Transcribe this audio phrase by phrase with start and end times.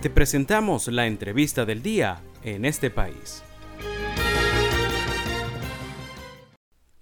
[0.00, 3.42] Te presentamos la entrevista del día en este país.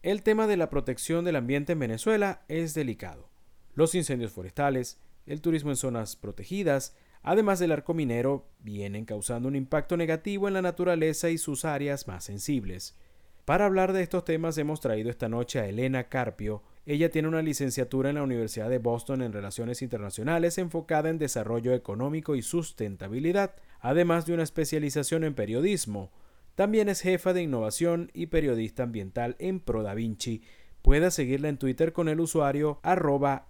[0.03, 3.29] El tema de la protección del ambiente en Venezuela es delicado.
[3.75, 9.57] Los incendios forestales, el turismo en zonas protegidas, además del arco minero, vienen causando un
[9.57, 12.97] impacto negativo en la naturaleza y sus áreas más sensibles.
[13.45, 16.63] Para hablar de estos temas hemos traído esta noche a Elena Carpio.
[16.89, 21.75] Ella tiene una licenciatura en la Universidad de Boston en Relaciones Internacionales enfocada en desarrollo
[21.75, 26.13] económico y sustentabilidad, además de una especialización en periodismo.
[26.55, 30.43] También es jefa de innovación y periodista ambiental en ProDaVinci.
[30.81, 33.49] Pueda seguirla en Twitter con el usuario arroba,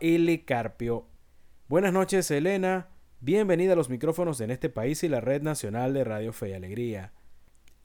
[0.00, 1.06] lcarpio.
[1.68, 2.88] Buenas noches, Elena.
[3.20, 6.52] Bienvenida a los micrófonos en este país y la Red Nacional de Radio Fe y
[6.52, 7.14] Alegría.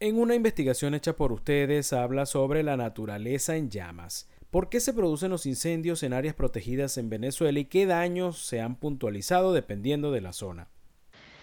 [0.02, 4.30] En una investigación hecha por ustedes habla sobre la naturaleza en llamas.
[4.54, 8.62] ¿Por qué se producen los incendios en áreas protegidas en Venezuela y qué daños se
[8.62, 10.68] han puntualizado dependiendo de la zona?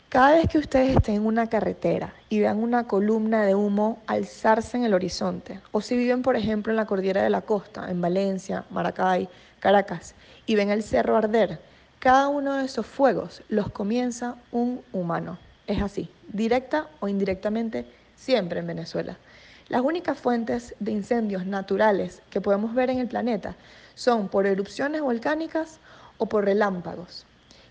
[0.08, 4.76] Cada vez que ustedes estén en una carretera y vean una columna de humo alzarse
[4.76, 8.00] en el horizonte, o si viven, por ejemplo, en la cordillera de la costa, en
[8.00, 10.14] Valencia, Maracay, Caracas,
[10.46, 11.58] y ven el cerro arder,
[11.98, 15.36] cada uno de esos fuegos los comienza un humano.
[15.66, 19.18] Es así, directa o indirectamente, siempre en Venezuela.
[19.70, 23.54] Las únicas fuentes de incendios naturales que podemos ver en el planeta
[23.94, 25.78] son por erupciones volcánicas
[26.18, 27.24] o por relámpagos.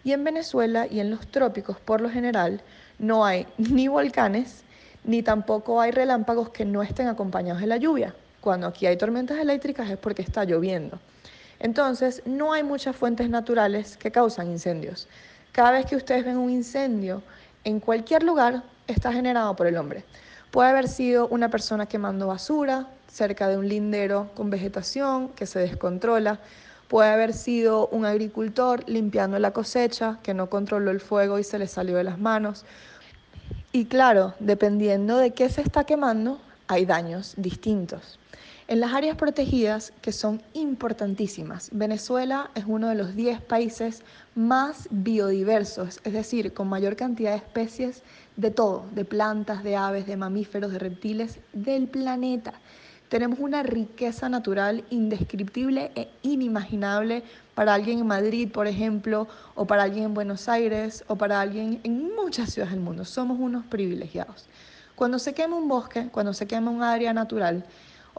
[0.06, 2.62] Y en Venezuela y en los trópicos, por lo general,
[3.00, 4.64] no hay ni volcanes
[5.04, 8.16] ni tampoco hay relámpagos que no estén acompañados de la lluvia.
[8.40, 11.02] Cuando aquí hay tormentas eléctricas es porque está lloviendo.
[11.60, 15.10] Entonces, no hay muchas fuentes naturales que causan incendios.
[15.52, 17.22] Cada vez que ustedes ven un incendio
[17.66, 20.06] en cualquier lugar, está generado por el hombre.
[20.52, 25.60] Puede haber sido una persona quemando basura cerca de un lindero con vegetación que se
[25.60, 26.40] descontrola.
[26.88, 31.60] Puede haber sido un agricultor limpiando la cosecha que no controló el fuego y se
[31.60, 32.66] le salió de las manos.
[33.72, 38.18] Y claro, dependiendo de qué se está quemando, hay daños distintos.
[38.70, 44.04] En las áreas protegidas, que son importantísimas, Venezuela es uno de los 10 países
[44.36, 48.04] más biodiversos, es decir, con mayor cantidad de especies
[48.36, 52.54] de todo, de plantas, de aves, de mamíferos, de reptiles del planeta.
[53.08, 57.24] Tenemos una riqueza natural indescriptible e inimaginable
[57.56, 61.80] para alguien en Madrid, por ejemplo, o para alguien en Buenos Aires, o para alguien
[61.84, 63.04] en muchas ciudades del mundo.
[63.04, 64.46] Somos unos privilegiados.
[64.96, 67.66] Cuando se quema un bosque, cuando se quema un área natural,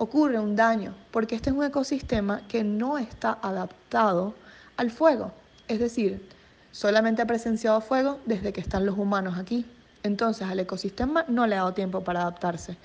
[0.00, 4.34] ocurre un daño, porque este es un ecosistema que no está adaptado
[4.78, 5.30] al fuego.
[5.68, 6.26] Es decir,
[6.72, 9.66] solamente ha presenciado fuego desde que están los humanos aquí.
[10.02, 12.78] Entonces al ecosistema no le ha dado tiempo para adaptarse.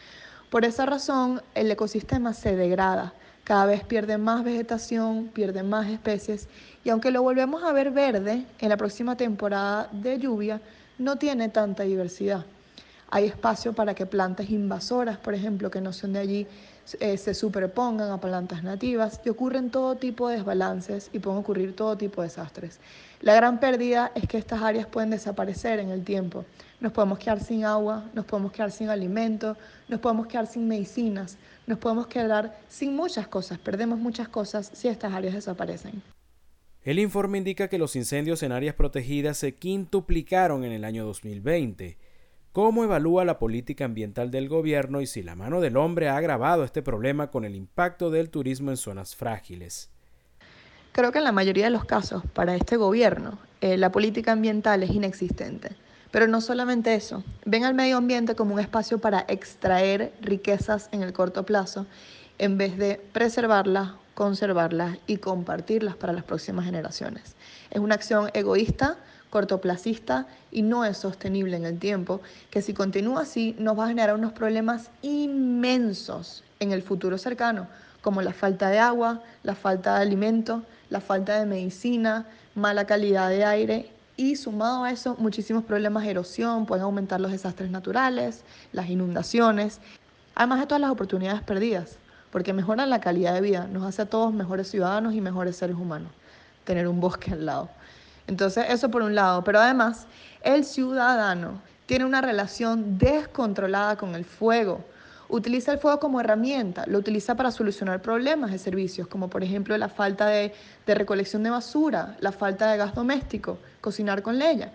[0.49, 3.13] Por esa razón, el ecosistema se degrada.
[3.45, 6.49] Cada vez pierde más vegetación, pierde más especies
[6.83, 10.59] y aunque lo volvemos a ver verde en la próxima temporada de lluvia,
[10.97, 12.45] no tiene tanta diversidad.
[13.11, 16.47] Hay espacio para que plantas invasoras, por ejemplo, que no son de allí,
[16.99, 21.75] eh, se superpongan a plantas nativas y ocurren todo tipo de desbalances y pueden ocurrir
[21.75, 22.79] todo tipo de desastres.
[23.21, 26.45] La gran pérdida es que estas áreas pueden desaparecer en el tiempo.
[26.79, 29.55] Nos podemos quedar sin agua, nos podemos quedar sin alimento,
[29.87, 34.87] nos podemos quedar sin medicinas, nos podemos quedar sin muchas cosas, perdemos muchas cosas si
[34.87, 36.03] estas áreas desaparecen.
[36.83, 41.97] El informe indica que los incendios en áreas protegidas se quintuplicaron en el año 2020
[42.55, 46.63] ¿Cómo evalúa la política ambiental del gobierno y si la mano del hombre ha agravado
[46.63, 49.89] este problema con el impacto del turismo en zonas frágiles?
[50.93, 54.83] Creo que en la mayoría de los casos, para este gobierno, eh, la política ambiental
[54.83, 55.75] es inexistente.
[56.11, 61.03] Pero no solamente eso, ven al medio ambiente como un espacio para extraer riquezas en
[61.03, 61.85] el corto plazo,
[62.37, 67.35] en vez de preservarlas, conservarlas y compartirlas para las próximas generaciones.
[67.69, 68.97] Es una acción egoísta
[69.35, 73.87] cortoplacista y no es sostenible en el tiempo, que si continúa así nos va a
[73.89, 77.67] generar unos problemas inmensos en el futuro cercano,
[78.01, 82.25] como la falta de agua, la falta de alimento, la falta de medicina,
[82.55, 87.33] mala calidad de aire y sumado a eso muchísimos problemas de erosión, pueden aumentar los
[87.33, 89.81] desastres naturales, las inundaciones,
[90.33, 91.97] además de todas las oportunidades perdidas,
[92.31, 95.75] porque mejoran la calidad de vida, nos hace a todos mejores ciudadanos y mejores seres
[95.75, 96.13] humanos
[96.63, 97.69] tener un bosque al lado.
[98.27, 99.43] Entonces, eso por un lado.
[99.43, 100.07] Pero además,
[100.43, 104.83] el ciudadano tiene una relación descontrolada con el fuego.
[105.27, 109.75] Utiliza el fuego como herramienta, lo utiliza para solucionar problemas de servicios, como por ejemplo
[109.75, 110.53] la falta de,
[110.85, 114.71] recolección de basura, la falta de gas doméstico, cocinar con leña.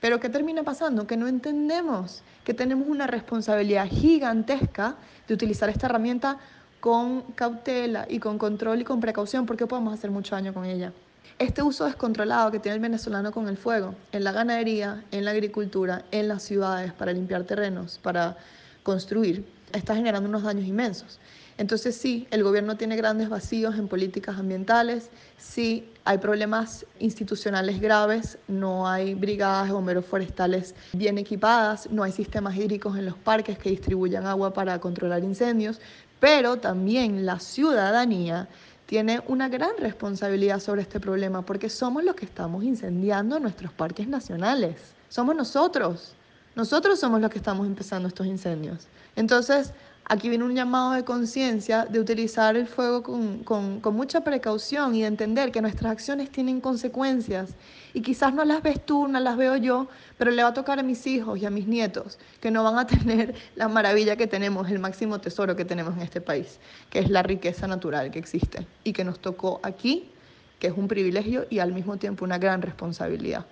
[0.00, 1.06] Pero ¿qué termina pasando?
[1.06, 4.96] Que no entendemos que tenemos una responsabilidad gigantesca
[5.26, 6.36] de utilizar esta herramienta
[6.80, 10.92] con cautela y con control y con precaución, porque podemos hacer mucho daño con ella.
[11.38, 15.32] Este uso descontrolado que tiene el venezolano con el fuego, en la ganadería, en la
[15.32, 18.36] agricultura, en las ciudades, para limpiar terrenos, para
[18.82, 21.18] construir, está generando unos daños inmensos.
[21.56, 28.38] Entonces sí, el gobierno tiene grandes vacíos en políticas ambientales, sí hay problemas institucionales graves,
[28.48, 33.56] no hay brigadas de bomberos forestales bien equipadas, no hay sistemas hídricos en los parques
[33.56, 35.80] que distribuyan agua para controlar incendios,
[36.18, 38.48] pero también la ciudadanía
[38.86, 44.06] tiene una gran responsabilidad sobre este problema porque somos los que estamos incendiando nuestros parques
[44.08, 44.76] nacionales.
[45.08, 46.14] Somos nosotros.
[46.54, 48.86] Nosotros somos los que estamos empezando estos incendios.
[49.16, 49.72] Entonces,
[50.06, 55.06] Aquí viene un llamado de conciencia de utilizar el fuego con, mucha precaución y de
[55.06, 57.54] entender que nuestras acciones tienen consecuencias
[57.94, 60.78] y quizás no las ves tú, no las veo yo, pero le va a tocar
[60.78, 64.26] a mis hijos y a mis nietos que no van a tener la maravilla que
[64.26, 66.60] tenemos, el máximo tesoro que tenemos en este país,
[66.90, 70.10] que es la riqueza natural que existe y que nos tocó aquí,
[70.58, 73.46] que es un privilegio y al mismo tiempo una gran responsabilidad.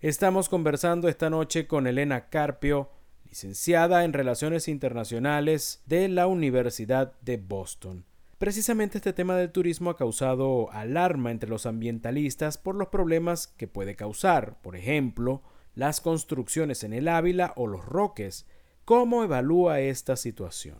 [0.00, 2.88] Estamos conversando esta noche con Elena Carpio,
[3.34, 8.04] licenciada en Relaciones Internacionales de la Universidad de Boston.
[8.38, 13.66] Precisamente este tema del turismo ha causado alarma entre los ambientalistas por los problemas que
[13.66, 15.42] puede causar, por ejemplo,
[15.74, 18.46] las construcciones en el Ávila o los Roques.
[18.84, 20.78] ¿Cómo evalúa esta situación?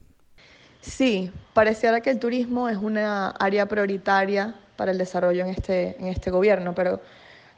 [0.80, 6.06] Sí, pareciera que el turismo es una área prioritaria para el desarrollo en este, en
[6.06, 7.00] este gobierno, pero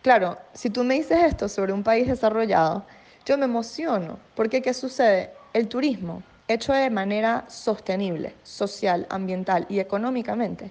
[0.00, 2.86] claro, si tú me dices esto sobre un país desarrollado,
[3.26, 5.32] yo me emociono, porque ¿qué sucede?
[5.52, 10.70] El turismo, hecho de manera sostenible, social, ambiental y económicamente,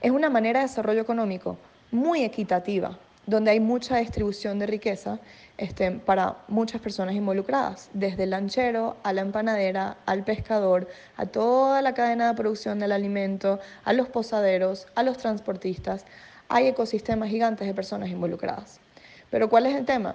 [0.00, 1.58] es una manera de desarrollo económico
[1.90, 5.18] muy equitativa, donde hay mucha distribución de riqueza
[5.58, 10.86] este, para muchas personas involucradas, desde el lanchero a la empanadera, al pescador,
[11.16, 16.04] a toda la cadena de producción del alimento, a los posaderos, a los transportistas.
[16.48, 18.78] Hay ecosistemas gigantes de personas involucradas.
[19.28, 20.14] Pero ¿cuál es el tema?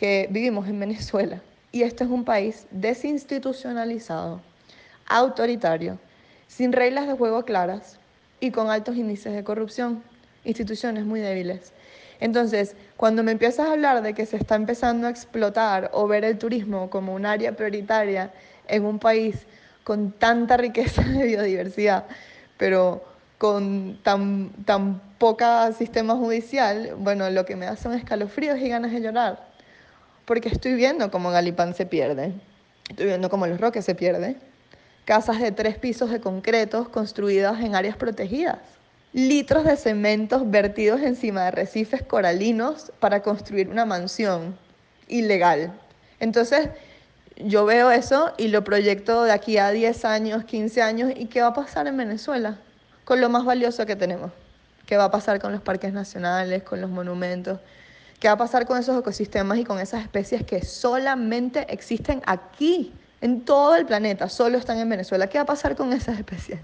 [0.00, 1.42] Que vivimos en Venezuela
[1.72, 4.40] y este es un país desinstitucionalizado,
[5.06, 5.98] autoritario,
[6.48, 7.98] sin reglas de juego claras
[8.40, 10.02] y con altos índices de corrupción,
[10.42, 11.74] instituciones muy débiles.
[12.18, 16.24] Entonces, cuando me empiezas a hablar de que se está empezando a explotar o ver
[16.24, 18.32] el turismo como un área prioritaria
[18.68, 19.36] en un país
[19.84, 22.06] con tanta riqueza de biodiversidad,
[22.56, 23.04] pero
[23.36, 28.92] con tan, tan poca sistema judicial, bueno, lo que me da son escalofríos y ganas
[28.92, 29.49] de llorar
[30.30, 32.32] porque estoy viendo cómo Galipán se pierde,
[32.88, 34.36] estoy viendo cómo Los Roques se pierde.
[35.04, 38.58] Casas de tres pisos de concretos construidas en áreas protegidas.
[39.12, 44.56] Litros de cementos vertidos encima de arrecifes coralinos para construir una mansión
[45.08, 45.72] ilegal.
[46.20, 46.68] Entonces,
[47.36, 51.40] yo veo eso y lo proyecto de aquí a 10 años, 15 años, ¿y qué
[51.40, 52.56] va a pasar en Venezuela?
[53.04, 54.30] Con lo más valioso que tenemos.
[54.86, 57.58] ¿Qué va a pasar con los parques nacionales, con los monumentos?
[58.20, 62.92] ¿Qué va a pasar con esos ecosistemas y con esas especies que solamente existen aquí,
[63.22, 65.26] en todo el planeta, solo están en Venezuela?
[65.26, 66.60] ¿Qué va a pasar con esas especies?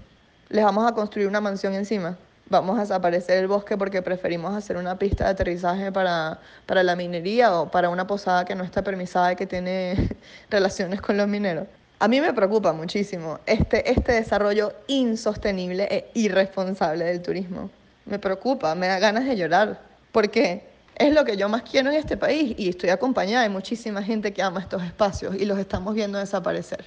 [0.49, 2.15] ¿Les vamos a construir una mansión encima?
[2.47, 6.95] ¿Vamos a desaparecer el bosque porque preferimos hacer una pista de aterrizaje para, para la
[6.95, 10.15] minería o para una posada que no está permisada y que tiene
[10.51, 11.65] relaciones con los mineros?
[11.97, 17.71] A mí me preocupa muchísimo este, este desarrollo insostenible e irresponsable del turismo.
[18.05, 19.81] Me preocupa, me da ganas de llorar.
[20.11, 20.76] ¿Por qué?
[20.97, 24.33] Es lo que yo más quiero en este país y estoy acompañada de muchísima gente
[24.33, 26.85] que ama estos espacios y los estamos viendo desaparecer.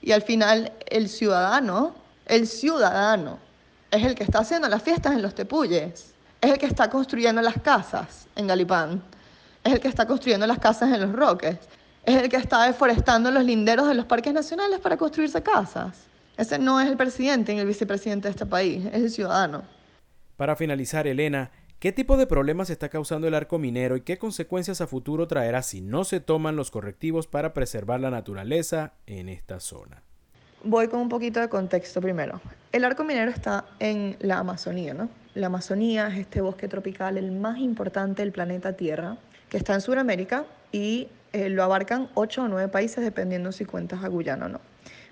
[0.00, 1.94] Y al final el ciudadano,
[2.26, 3.38] el ciudadano,
[3.90, 7.42] es el que está haciendo las fiestas en los tepuyes, es el que está construyendo
[7.42, 9.02] las casas en Galipán,
[9.64, 11.56] es el que está construyendo las casas en los Roques,
[12.04, 16.06] es el que está deforestando los linderos de los parques nacionales para construirse casas.
[16.36, 19.64] Ese no es el presidente ni el vicepresidente de este país, es el ciudadano.
[20.36, 24.80] Para finalizar, Elena, ¿Qué tipo de problemas está causando el arco minero y qué consecuencias
[24.80, 29.60] a futuro traerá si no se toman los correctivos para preservar la naturaleza en esta
[29.60, 30.02] zona?
[30.64, 32.40] Voy con un poquito de contexto primero.
[32.72, 35.08] El arco minero está en la Amazonía, ¿no?
[35.36, 39.16] La Amazonía es este bosque tropical, el más importante del planeta Tierra,
[39.48, 44.02] que está en Sudamérica y eh, lo abarcan 8 o 9 países dependiendo si cuentas
[44.02, 44.60] a Guyana o no.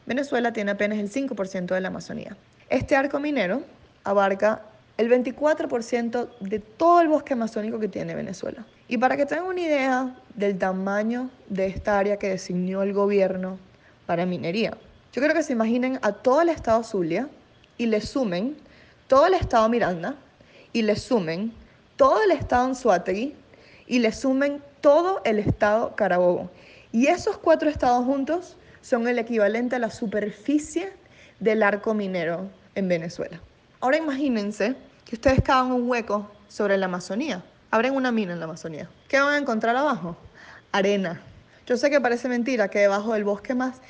[0.04, 2.36] Venezuela tiene apenas el 5% de la Amazonía.
[2.68, 3.62] Este arco minero
[4.02, 4.62] abarca
[4.96, 8.66] el 24% de todo el bosque amazónico que tiene Venezuela.
[8.88, 13.58] Y para que tengan una idea del tamaño de esta área que designó el gobierno
[14.06, 14.76] para minería,
[15.12, 17.28] yo creo que se imaginen a todo el estado Zulia
[17.78, 18.56] y le sumen
[19.06, 20.14] todo el estado Miranda
[20.72, 21.52] y le sumen
[21.96, 23.34] todo el estado Anzuategui
[23.86, 26.50] y le sumen todo el estado Carabobo.
[26.92, 30.92] Y esos cuatro estados juntos son el equivalente a la superficie
[31.40, 33.40] del arco minero en Venezuela.
[33.80, 37.42] Ahora imagínense que ustedes cavan un hueco sobre la Amazonía.
[37.70, 38.88] Abren una mina en la Amazonía.
[39.08, 40.16] ¿Qué van a encontrar abajo?
[40.72, 41.20] Arena.
[41.66, 43.80] Yo sé que parece mentira que debajo del bosque más,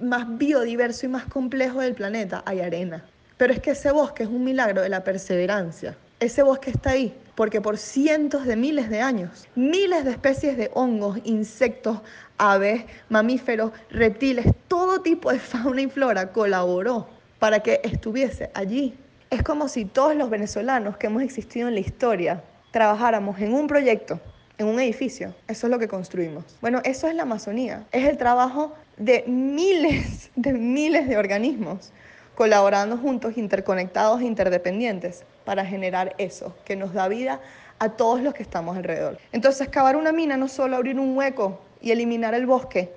[0.00, 3.04] más biodiverso y más complejo del planeta hay arena.
[3.36, 5.96] Pero es que ese bosque es un milagro de la perseverancia.
[6.18, 10.72] Ese bosque está ahí porque por cientos de miles de años, miles de especies de
[10.74, 12.00] hongos, insectos,
[12.36, 17.06] aves, mamíferos, reptiles, todo tipo de fauna y flora colaboró
[17.38, 18.98] para que estuviese allí.
[19.30, 23.66] Es como si todos los venezolanos que hemos existido en la historia trabajáramos en un
[23.66, 24.20] proyecto,
[24.56, 25.34] en un edificio.
[25.48, 26.44] Eso es lo que construimos.
[26.62, 27.84] Bueno, eso es la Amazonía.
[27.92, 31.92] Es el trabajo de miles, de miles de organismos
[32.34, 37.40] colaborando juntos, interconectados, interdependientes, para generar eso, que nos da vida
[37.80, 39.18] a todos los que estamos alrededor.
[39.32, 42.92] Entonces, cavar una mina no solo abrir un hueco y eliminar el bosque,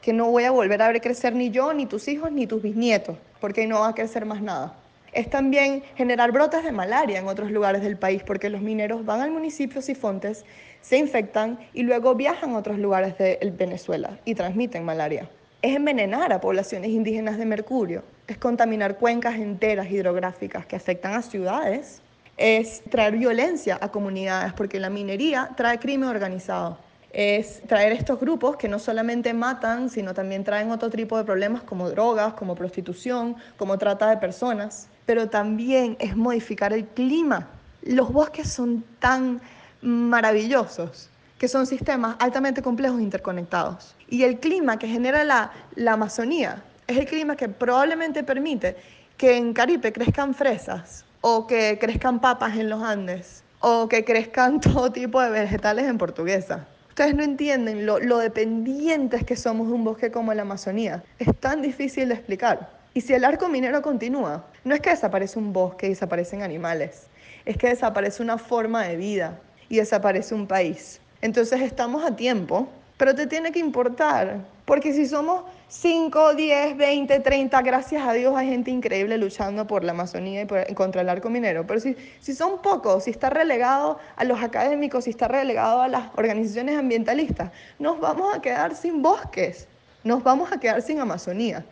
[0.00, 2.62] que no voy a volver a ver crecer ni yo, ni tus hijos, ni tus
[2.62, 4.74] bisnietos, porque no va a crecer más nada.
[5.16, 9.22] Es también generar brotes de malaria en otros lugares del país, porque los mineros van
[9.22, 10.44] al municipio Sifontes,
[10.82, 15.28] se infectan y luego viajan a otros lugares de Venezuela y transmiten malaria
[15.62, 21.22] es envenenar a poblaciones indígenas de mercurio, es contaminar cuencas enteras hidrográficas que afectan a
[21.22, 22.02] ciudades,
[22.36, 26.78] es traer violencia a comunidades, porque la minería trae crimen organizado.
[27.18, 31.62] Es traer estos grupos que no solamente matan, sino también traen otro tipo de problemas
[31.62, 34.90] como drogas, como prostitución, como trata de personas.
[35.06, 37.48] Pero también es modificar el clima.
[37.80, 39.40] Los bosques son tan
[39.80, 41.08] maravillosos
[41.38, 43.94] que son sistemas altamente complejos e interconectados.
[44.10, 48.76] Y el clima que genera la, la Amazonía es el clima que probablemente permite
[49.16, 54.60] que en Caribe crezcan fresas o que crezcan papas en los Andes o que crezcan
[54.60, 56.66] todo tipo de vegetales en portuguesa.
[56.96, 61.04] Ustedes no entienden lo, lo dependientes que somos de un bosque como la Amazonía.
[61.18, 62.70] Es tan difícil de explicar.
[62.94, 67.08] Y si el arco minero continúa, no es que desaparece un bosque y desaparecen animales,
[67.44, 69.38] es que desaparece una forma de vida
[69.68, 70.98] y desaparece un país.
[71.20, 77.20] Entonces estamos a tiempo, pero te tiene que importar, porque si somos 5, 10, 20,
[77.20, 81.28] 30, gracias a Dios hay gente increíble luchando por la Amazonía y contra el arco
[81.28, 85.82] minero, pero si, si son pocos, si está relegado a los académicos, si está relegado
[85.82, 89.68] a las organizaciones ambientalistas, nos vamos a quedar sin bosques,
[90.04, 91.64] nos vamos a quedar sin Amazonía.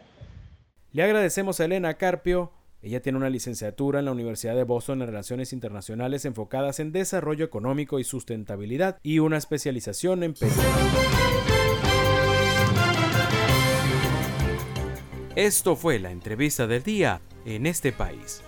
[0.93, 2.51] Le agradecemos a Elena Carpio
[2.85, 7.47] ella tiene una licenciatura en la Universidad de Boston en Relaciones Internacionales enfocadas en desarrollo
[7.47, 11.54] económico y sustentabilidad y una especialización en periodismo.
[15.37, 18.43] Esto fue la entrevista del día en este país.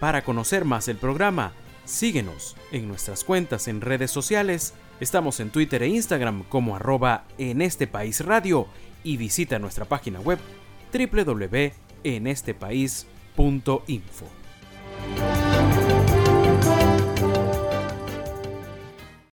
[0.00, 1.52] Para conocer más el programa,
[1.84, 4.74] síguenos en nuestras cuentas en redes sociales.
[5.00, 8.66] Estamos en Twitter e Instagram como arroba en este país radio
[9.02, 10.38] y visita nuestra página web
[10.92, 14.26] www.enestepaís.com Punto info.